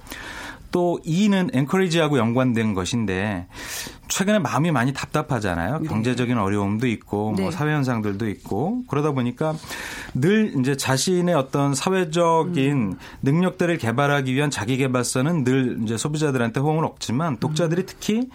[0.71, 3.49] 또 이는 앵커리지하고 연관된 것인데
[4.11, 5.81] 최근에 마음이 많이 답답하잖아요.
[5.87, 7.51] 경제적인 어려움도 있고 뭐 네.
[7.51, 9.55] 사회 현상들도 있고 그러다 보니까
[10.15, 17.39] 늘 이제 자신의 어떤 사회적인 능력들을 개발하기 위한 자기 개발서는 늘 이제 소비자들한테 호응을 얻지만
[17.39, 18.29] 독자들이 특히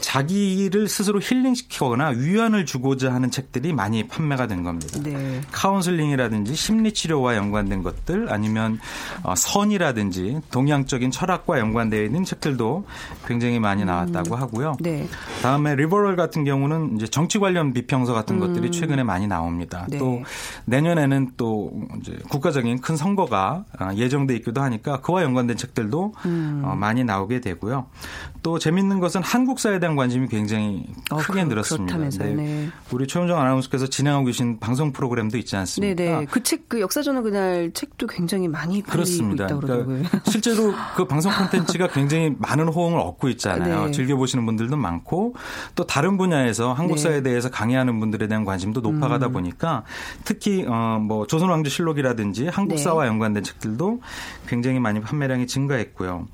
[0.00, 5.00] 자기를 스스로 힐링시키거나 위안을 주고자 하는 책들이 많이 판매가 된 겁니다.
[5.02, 5.40] 네.
[5.50, 8.78] 카운슬링이라든지 심리 치료와 연관된 것들 아니면
[9.22, 12.84] 어, 선이라든지 동양적인 철학과 연관되어 있는 책들도
[13.26, 14.76] 굉장히 많이 나왔다고 하고요.
[14.80, 15.08] 네.
[15.42, 19.82] 다음에 리버럴 같은 경우는 이제 정치 관련 비평서 같은 것들이 최근에 많이 나옵니다.
[19.88, 19.90] 음.
[19.90, 19.98] 네.
[19.98, 20.22] 또
[20.66, 26.62] 내년에는 또 이제 국가적인 큰 선거가 아, 예정돼 있기도 하니까 그와 연관된 책들도 음.
[26.64, 27.86] 어, 많이 나오게 되고요.
[28.42, 31.96] 또 재밌는 것은 한국사에 대한 관심이 굉장히 어, 크게 그- 늘었습니다.
[31.96, 32.36] 그렇다면서요.
[32.36, 32.68] 네.
[32.90, 35.94] 우리 최원정 아나운서께서 진행하고 계신 방송 프로그램도 있지 않습니까?
[36.02, 36.26] 네네.
[36.30, 39.46] 그 책, 그 역사전화 그날 책도 굉장히 많이 그렇습니다.
[39.46, 39.86] 그러더라고요.
[39.86, 43.86] 그러니까 실제로 그 방송 콘텐츠가 굉장히 많은 호응을 얻고 있잖아요.
[43.86, 43.90] 네.
[43.92, 45.03] 즐겨보시는 분들도 많고
[45.74, 47.18] 또 다른 분야에서 한국사에 네.
[47.18, 47.22] 음.
[47.24, 49.84] 대해서 강의하는 분들에 대한 관심도 높아가다 보니까
[50.24, 53.08] 특히 어뭐 조선왕조 실록이라든지 한국사와 네.
[53.08, 54.00] 연관된 책들도
[54.46, 56.26] 굉장히 많이 판매량이 증가했고요.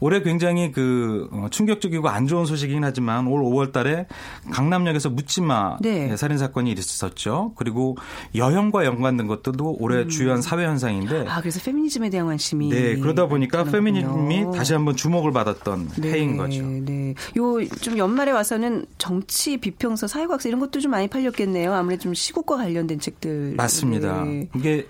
[0.00, 4.06] 올해 굉장히 그 어, 충격적이고 안 좋은 소식이긴 하지만 올 5월달에
[4.50, 6.16] 강남역에서 묻지마 네.
[6.16, 7.52] 살인 사건이 있었죠.
[7.56, 7.96] 그리고
[8.34, 11.28] 여형과 연관된 것도 올해 주요한 사회 현상인데 음.
[11.28, 12.68] 아, 그래서 페미니즘에 대한 관심이.
[12.68, 13.64] 네, 그러다 보니까.
[13.64, 16.62] 페미니즘이 다시 한번 주목을 받았던 해인 거죠.
[16.62, 17.14] 네.
[17.36, 21.72] 요좀 연 말에 와서는 정치 비평서 사회과학서 이런 것도 좀 많이 팔렸겠네요.
[21.72, 23.54] 아무래도 좀 시국과 관련된 책들.
[23.56, 24.24] 맞습니다.
[24.24, 24.48] 네.
[24.54, 24.86] 이게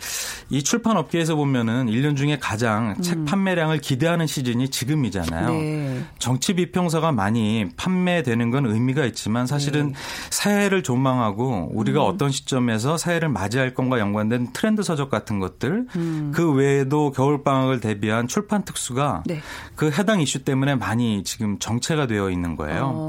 [0.50, 5.48] 이 출판 업계에서 보면은 1년 중에 가장 책 판매량을 기대하는 시즌이 지금이잖아요.
[5.48, 5.54] 음.
[5.54, 6.04] 네.
[6.18, 9.94] 정치 비평서가 많이 판매되는 건 의미가 있지만 사실은 네.
[10.30, 12.08] 새해를 전망하고 우리가 음.
[12.08, 16.32] 어떤 시점에서 새해를 맞이할 건과 연관된 트렌드 서적 같은 것들 음.
[16.34, 19.40] 그 외에도 겨울 방학을 대비한 출판 특수가 네.
[19.74, 22.92] 그 해당 이슈 때문에 많이 지금 정체가 되어 있는 거예요.
[22.94, 23.03] 어.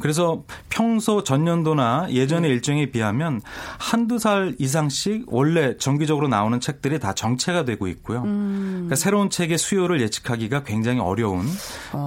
[0.00, 2.54] 그래서 평소 전년도나 예전의 네.
[2.54, 3.40] 일정에 비하면
[3.78, 8.22] 한두 살 이상씩 원래 정기적으로 나오는 책들이 다 정체가 되고 있고요.
[8.22, 8.70] 음.
[8.72, 11.46] 그러니까 새로운 책의 수요를 예측하기가 굉장히 어려운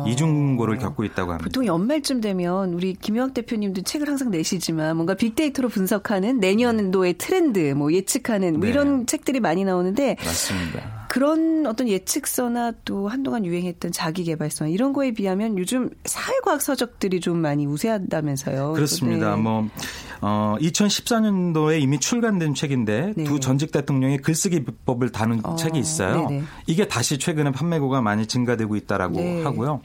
[0.07, 1.45] 이중고를 겪고 있다고 합니다.
[1.45, 7.91] 보통 연말쯤 되면 우리 김영학 대표님도 책을 항상 내시지만 뭔가 빅데이터로 분석하는 내년도의 트렌드 뭐
[7.93, 8.69] 예측하는 뭐 네.
[8.69, 11.06] 이런 책들이 많이 나오는데 맞습니다.
[11.17, 17.65] 그런 어떤 예측서나 또 한동안 유행했던 자기개발서나 이런 거에 비하면 요즘 사회과학 서적들이 좀 많이
[17.65, 18.73] 우세하다면서요.
[18.73, 19.35] 그렇습니다.
[19.35, 19.41] 네.
[19.41, 19.67] 뭐
[20.21, 23.23] 어, 2014년도에 이미 출간된 책인데 네.
[23.23, 26.27] 두 전직 대통령의 글쓰기 비법을 다룬 어, 책이 있어요.
[26.27, 26.43] 네네.
[26.67, 29.43] 이게 다시 최근에 판매고가 많이 증가되고 있다라고 네.
[29.43, 29.81] 하고요.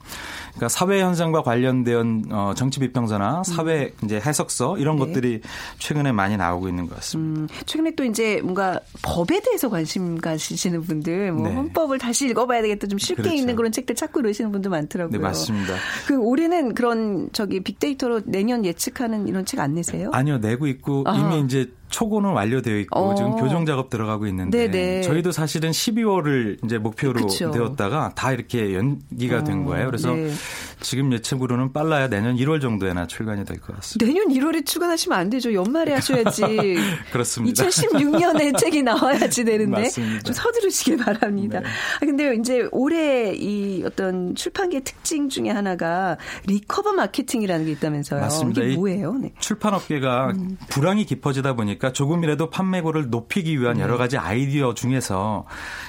[0.50, 5.00] 그러니까 사회 현상과 관련된 어, 정치 비평서나 사회 이제 해석서 이런 음.
[5.00, 5.06] 네.
[5.06, 5.40] 것들이
[5.78, 7.40] 최근에 많이 나오고 있는 것 같습니다.
[7.40, 11.54] 음, 최근에 또 이제 뭔가 법에 대해서 관심 가지시는 분들, 뭐 네.
[11.54, 13.36] 헌법을 다시 읽어봐야 되겠다, 좀 쉽게 그렇죠.
[13.36, 15.16] 읽는 그런 책들 찾고 이러시는 분들 많더라고요.
[15.16, 15.74] 네, 맞습니다.
[16.06, 20.10] 그 올해는 그런 저기 빅데이터로 내년 예측하는 이런 책 안 내세요?
[20.12, 21.14] 아니요, 내고 있고 아.
[21.14, 23.14] 이미 이제 초고는 완료되어 있고 어.
[23.14, 25.02] 지금 교정 작업 들어가고 있는데 네네.
[25.02, 27.50] 저희도 사실은 12월을 이제 목표로 그쵸.
[27.52, 29.86] 되었다가 다 이렇게 연기가 된 어, 거예요.
[29.86, 30.30] 그래서 네.
[30.80, 34.06] 지금 예측으로는 빨라야 내년 1월 정도에나 출간이 될 것 같습니다.
[34.06, 35.52] 내년 1월에 출간하시면 안 되죠.
[35.52, 36.42] 연말에 하셔야지.
[37.12, 37.64] 그렇습니다.
[37.64, 39.88] 2016년에 책이 나와야지 되는데.
[39.90, 41.60] 좀 서두르시길 바랍니다.
[41.60, 41.66] 네.
[41.66, 48.20] 아, 근데 이제 올해 이 어떤 출판계 특징 중에 하나가 recover 마케팅이라는 게 있다면서요.
[48.20, 48.62] 맞습니다.
[48.62, 49.12] 이게 이 뭐예요?
[49.14, 49.32] 네.
[49.38, 50.32] 출판업계가
[50.70, 53.82] 불황이 깊어지다 보니까 보니까 조금이라도 판매고를 높이기 위한 네.
[53.82, 55.44] 여러 가지 아이디어 중에서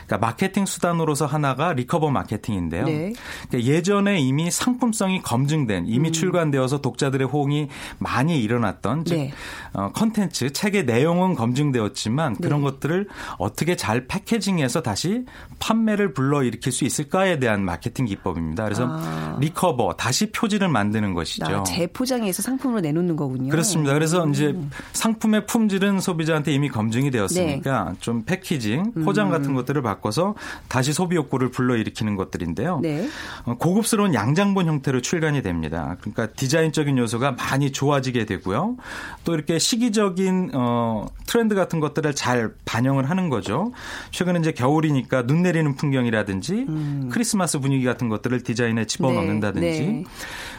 [0.06, 2.86] 그러니까 마케팅 수단으로서 하나가 recover 마케팅인데요.
[2.86, 3.14] 네.
[3.48, 9.34] 그러니까 예전에 이미 상품성이 검증된 이미 출간되어서 독자들의 호응이 많이 일어났던 즉 네.
[9.74, 12.72] 어, 컨텐츠 책의 내용은 검증되었지만 그런 네.
[12.72, 15.26] 것들을 어떻게 잘 packaging해서 다시
[15.60, 18.64] 판매를 불러일으킬 수 있을까에 대한 마케팅 기법입니다.
[18.64, 19.38] 그래서 아.
[19.40, 21.46] recover 다시 표지를 만드는 것이죠.
[21.46, 23.50] 나 재포장해서 상품으로 내놓는 거군요.
[23.50, 23.94] 그렇습니다.
[23.94, 24.72] 그래서 이제 음.
[24.94, 27.96] 상품의 품질 은 소비자한테 이미 검증이 되었으니까 네.
[28.00, 30.36] 좀 packaging, 포장 같은 것들을 바꿔서
[30.68, 32.80] 다시 소비 욕구를 불러일으키는 것들인데요.
[32.82, 33.08] 네.
[33.46, 35.98] 어, 고급스러운 양장본 형태로 출간이 됩니다.
[36.02, 38.78] 그러니까 디자인적인 요소가 많이 좋아지게 되고요.
[39.24, 43.72] 또 이렇게 시기적인 어, 트렌드 같은 것들을 잘 반영을 하는 거죠.
[44.12, 46.66] 최근에 이제 겨울이니까 눈 내리는 풍경이라든지
[47.12, 49.86] 크리스마스 분위기 같은 것들을 디자인에 집어넣는다든지 음.
[49.86, 50.04] 네, 네.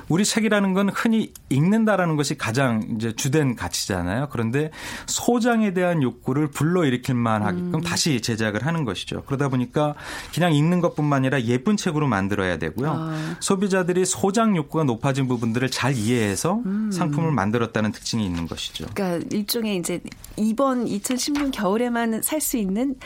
[0.09, 4.29] 우리 책이라는 건 흔히 읽는다라는 것이 가장 이제 주된 가치잖아요.
[4.31, 4.71] 그런데
[5.07, 7.81] 소장에 대한 욕구를 불러일으킬 만하게끔 음.
[7.81, 9.23] 다시 제작을 하는 것이죠.
[9.25, 9.95] 그러다 보니까
[10.35, 12.91] 그냥 읽는 것뿐만 아니라 예쁜 책으로 만들어야 되고요.
[12.95, 13.37] 아.
[13.41, 16.91] 소비자들이 소장 욕구가 높아진 부분들을 잘 이해해서 음.
[16.93, 18.87] 상품을 만들었다는 특징이 있는 것이죠.
[18.95, 20.01] 그러니까 일종의 이제
[20.37, 22.97] 이번 2016 겨울에만 살 수 있는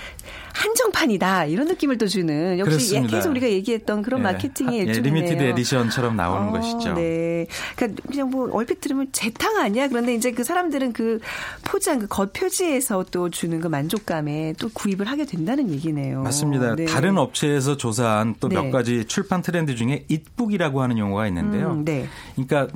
[0.52, 3.16] 한정판이다 이런 느낌을 또 주는 역시 그렇습니다.
[3.16, 5.14] 계속 우리가 얘기했던 그런 예, 마케팅의 하- 예, 일종이네요.
[5.22, 6.88] limited edition처럼 나오는 어, 것이죠.
[6.94, 7.46] 네.
[7.77, 9.88] 그러니까 그냥 뭐 얼핏 들으면 재탕 아니야?
[9.88, 11.20] 그런데 이제 그 사람들은 그
[11.64, 16.22] 포장, 그 겉표지에서 또 주는 그 만족감에 또 구입을 하게 된다는 얘기네요.
[16.22, 16.74] 맞습니다.
[16.74, 16.87] 네.
[16.87, 18.70] 다른 업체에서 조사한 또몇 네.
[18.70, 21.70] 가지 출판 트렌드 중에 잇북이라고 하는 용어가 있는데요.
[21.70, 22.07] 음, 네.
[22.35, 22.68] 그러니까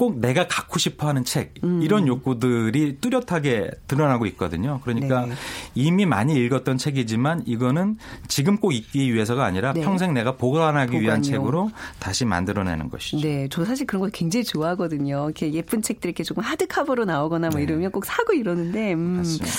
[0.00, 1.82] 꼭 내가 갖고 싶어 하는 책 음.
[1.82, 4.80] 이런 욕구들이 뚜렷하게 드러나고 있거든요.
[4.82, 5.34] 그러니까 네.
[5.74, 9.82] 이미 많이 읽었던 책이지만 이거는 지금 꼭 읽기 위해서가 아니라 네.
[9.82, 11.22] 평생 내가 보관하기 위한 보관용.
[11.22, 13.28] 책으로 다시 만들어내는 것이죠.
[13.28, 15.24] 네, 저 사실 그런 거 굉장히 좋아하거든요.
[15.26, 19.10] 이렇게 예쁜 책들 이렇게 조금 하드카버로 나오거나 뭐 이러면 꼭 사고 이러는데, 음.
[19.10, 19.16] 네.
[19.18, 19.54] 맞습니다.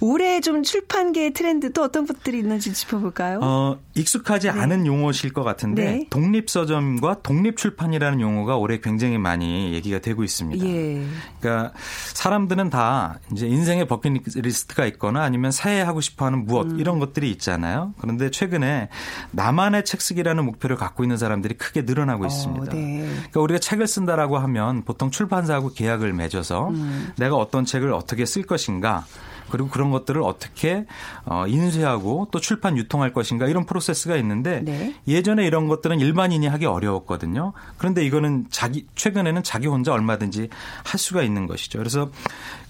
[0.00, 3.38] 올해 좀 출판계의 트렌드 또 어떤 것들이 있는지 짚어볼까요?
[3.40, 6.06] 어, 익숙하지 않은 용어실 것 같은데 네.
[6.10, 10.64] 독립서점과 독립출판이라는 용어가 올해 굉장히 많이 얘기가 되고 있습니다.
[10.66, 11.04] 예.
[11.40, 11.72] 그러니까
[12.14, 16.80] 사람들은 다 이제 인생의 버킷리스트가 있거나 아니면 새해 하고 싶어하는 무엇 음.
[16.80, 17.94] 이런 것들이 있잖아요.
[17.98, 18.88] 그런데 최근에
[19.30, 22.72] 나만의 책 쓰기라는 목표를 갖고 있는 사람들이 크게 늘어나고 있습니다.
[22.72, 23.08] 네.
[23.14, 27.12] 그러니까 우리가 책을 쓴다라고 하면 보통 출판사하고 계약을 맺어서 음.
[27.16, 29.04] 내가 어떤 책을 어떻게 쓸 것인가
[29.52, 30.86] 그리고 그런 것들을 어떻게
[31.26, 34.94] 어, 인쇄하고 또 출판 유통할 것인가 이런 프로세스가 있는데 네.
[35.06, 37.52] 예전에 이런 것들은 일반인이 하기 어려웠거든요.
[37.76, 40.48] 그런데 이거는 자기 최근에는 자기 혼자 얼마든지
[40.84, 41.78] 할 수가 있는 것이죠.
[41.78, 42.10] 그래서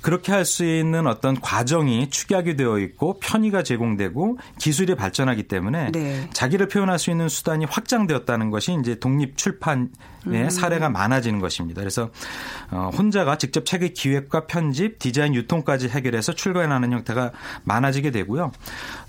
[0.03, 6.29] 그렇게 할 수 있는 어떤 과정이 축약이 되어 있고 편의가 제공되고 기술이 발전하기 때문에 네.
[6.33, 9.88] 자기를 표현할 수 있는 수단이 확장되었다는 것이 이제 독립 출판의
[10.27, 10.51] 음.
[10.51, 11.81] 사례가 많아지는 것입니다.
[11.81, 12.11] 그래서
[12.71, 17.33] 어, 혼자가 직접 책의 기획과 편집, 디자인, 유통까지 해결해서 출간하는 형태가
[17.65, 18.53] 많아지게 되고요.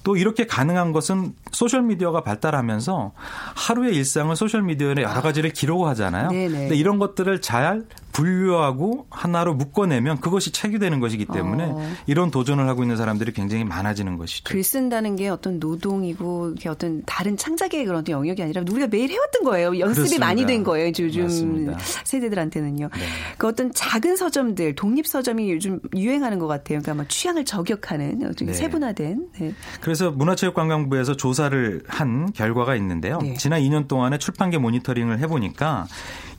[0.03, 3.13] 또 이렇게 가능한 것은 소셜 미디어가 발달하면서
[3.55, 6.29] 하루의 일상을 소셜 미디어에 여러 가지를 기록하잖아요.
[6.29, 6.57] 네네.
[6.57, 11.91] 근데 이런 것들을 잘 분류하고 하나로 묶어내면 그것이 책이 되는 것이기 때문에 어.
[12.05, 14.43] 이런 도전을 하고 있는 사람들이 굉장히 많아지는 것이죠.
[14.45, 19.09] 글 쓴다는 게 어떤 노동이고 이게 어떤 다른 창작의 그런 어떤 영역이 아니라 우리가 매일
[19.09, 19.79] 해왔던 거예요.
[19.79, 20.25] 연습이 그렇습니다.
[20.25, 20.91] 많이 된 거예요.
[20.99, 21.77] 요즘 맞습니다.
[22.03, 22.89] 세대들한테는요.
[22.93, 23.01] 네.
[23.37, 26.79] 그 어떤 작은 서점들, 독립 서점이 요즘 유행하는 것 같아요.
[26.79, 28.53] 그러니까 막 취향을 저격하는 네.
[28.53, 29.27] 세분화된.
[29.39, 29.53] 네.
[29.81, 33.17] 그래서 문화체육관광부에서 조사를 한 결과가 있는데요.
[33.21, 33.33] 네.
[33.35, 35.87] 지난 2년 동안에 출판계 모니터링을 해보니까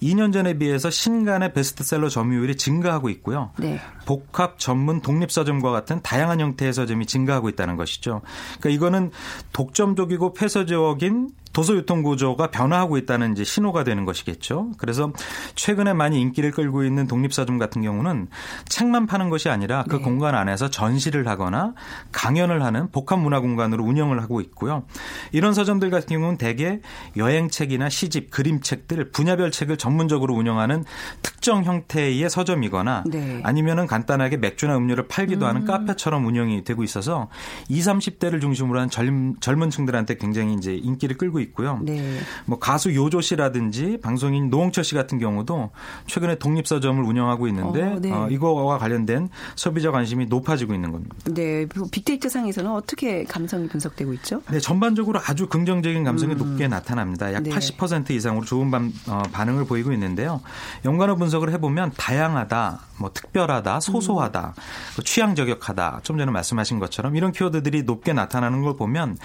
[0.04, 3.52] 2년 전에 비해서 신간의 베스트셀러 점유율이 증가하고 있고요.
[3.58, 3.80] 네.
[4.04, 8.20] 복합 전문 독립 서점과 같은 다양한 형태의 서점이 증가하고 있다는 것이죠.
[8.60, 9.10] 그러니까 이거는
[9.52, 14.72] 독점적이고 폐쇄적인 도서 유통 구조가 변화하고 있다는 이제 신호가 되는 것이겠죠.
[14.76, 15.12] 그래서
[15.54, 18.28] 최근에 많이 인기를 끌고 있는 독립서점 같은 경우는
[18.68, 20.02] 책만 파는 것이 아니라 그 네.
[20.02, 21.72] 공간 안에서 전시를 하거나
[22.12, 24.84] 강연을 하는 복합 문화 공간으로 운영을 하고 있고요.
[25.32, 26.80] 이런 서점들 같은 경우는 대개
[27.16, 30.84] 여행책이나 시집, 그림책들, 분야별 책을 전문적으로 운영하는
[31.22, 33.40] 특정 형태의 서점이거나 네.
[33.44, 37.28] 아니면은 간단하게 맥주나 음료를 팔기도 하는 카페처럼 운영이 되고 있어서
[37.68, 41.80] 20, 30대를 중심으로 한 젊, 젊은 층들한테 굉장히 이제 인기를 끌고 있고요.
[41.82, 42.18] 네.
[42.44, 45.70] 뭐 가수 요조 씨라든지 방송인 노홍철 씨 같은 경우도
[46.06, 48.12] 최근에 독립 서점을 운영하고 있는데 어, 네.
[48.12, 51.14] 어, 이거와 관련된 소비자 관심이 높아지고 있는 겁니다.
[51.26, 51.66] 네.
[51.90, 54.42] 빅데이터 상에서는 어떻게 감성이 분석되고 있죠?
[54.50, 57.32] 네, 전반적으로 아주 긍정적인 감성이 높게 나타납니다.
[57.32, 57.50] 약 네.
[57.50, 60.40] 80% 이상으로 좋은 반, 어, 반응을 보이고 있는데요.
[60.84, 64.54] 연관어 분석을 해보면 다양하다, 뭐 특별하다, 소소하다,
[64.96, 69.16] 뭐 취향 저격하다, 좀 전에 말씀하신 것처럼 이런 키워드들이 높게 나타나는 걸 보면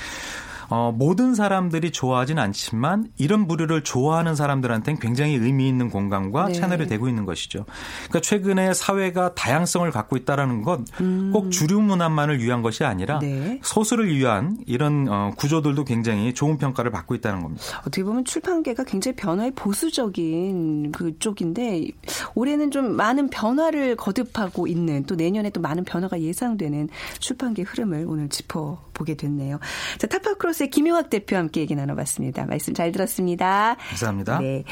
[0.69, 6.53] 어, 모든 사람들이 좋아하진 않지만 이런 부류를 좋아하는 사람들한테는 굉장히 의미 있는 공간과 네.
[6.53, 7.65] 채널이 되고 있는 것이죠.
[8.10, 13.19] 그러니까 최근에 사회가 다양성을 갖고 있다라는 것꼭 주류 문화만을 위한 것이 아니라 음.
[13.21, 13.60] 네.
[13.63, 17.63] 소수를 위한 이런 어, 구조들도 굉장히 좋은 평가를 받고 있다는 겁니다.
[17.82, 21.88] 어떻게 보면 출판계가 굉장히 변화에 보수적인 그쪽인데
[22.36, 28.29] 올해는 좀 많은 변화를 거듭하고 있는 또 내년에 또 많은 변화가 예상되는 출판계 흐름을 오늘
[28.29, 29.60] 짚어보게 됐네요.
[29.97, 32.45] 자, 타파크로스 의 김용학 대표 함께 얘기 나눠봤습니다.
[32.45, 33.76] 말씀 잘 들었습니다.
[33.89, 34.39] 감사합니다.
[34.39, 34.63] 네.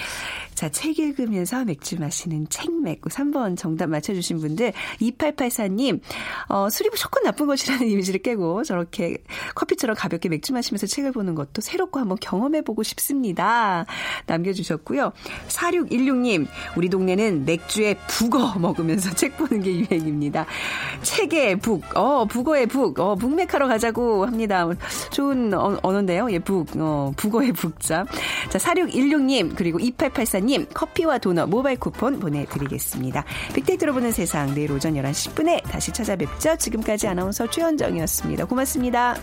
[0.53, 6.01] 자, 책 읽으면서 맥주 마시는 책맥 3번 정답 맞춰주신 분들 2884님
[6.49, 9.17] 어, 술이 무조건 나쁜 것이라는 이미지를 깨고 저렇게
[9.53, 13.85] 커피처럼 가볍게 맥주 마시면서 책을 보는 것도 새롭고 한번 경험해보고 싶습니다.
[14.25, 15.13] 남겨주셨고요.
[15.47, 20.47] 4616님 우리 동네는 맥주에 북어 먹으면서 책 보는 게 유행입니다.
[21.03, 24.67] 책에 북, 어, 북어의 북, 어, 북맥하러 가자고 합니다.
[25.11, 26.31] 좋은 어, 언어인데요.
[26.31, 28.05] 예, 북, 어, 북어의 북자.
[28.49, 33.23] 자, 4616님, 그리고 2884님, 커피와 도넛 모바일 쿠폰 보내드리겠습니다.
[33.53, 36.57] 빅데이터로 보는 세상, 내일 오전 11시 10분에 다시 찾아뵙죠.
[36.57, 38.45] 지금까지 아나운서 최현정이었습니다.
[38.45, 39.15] 고맙습니다.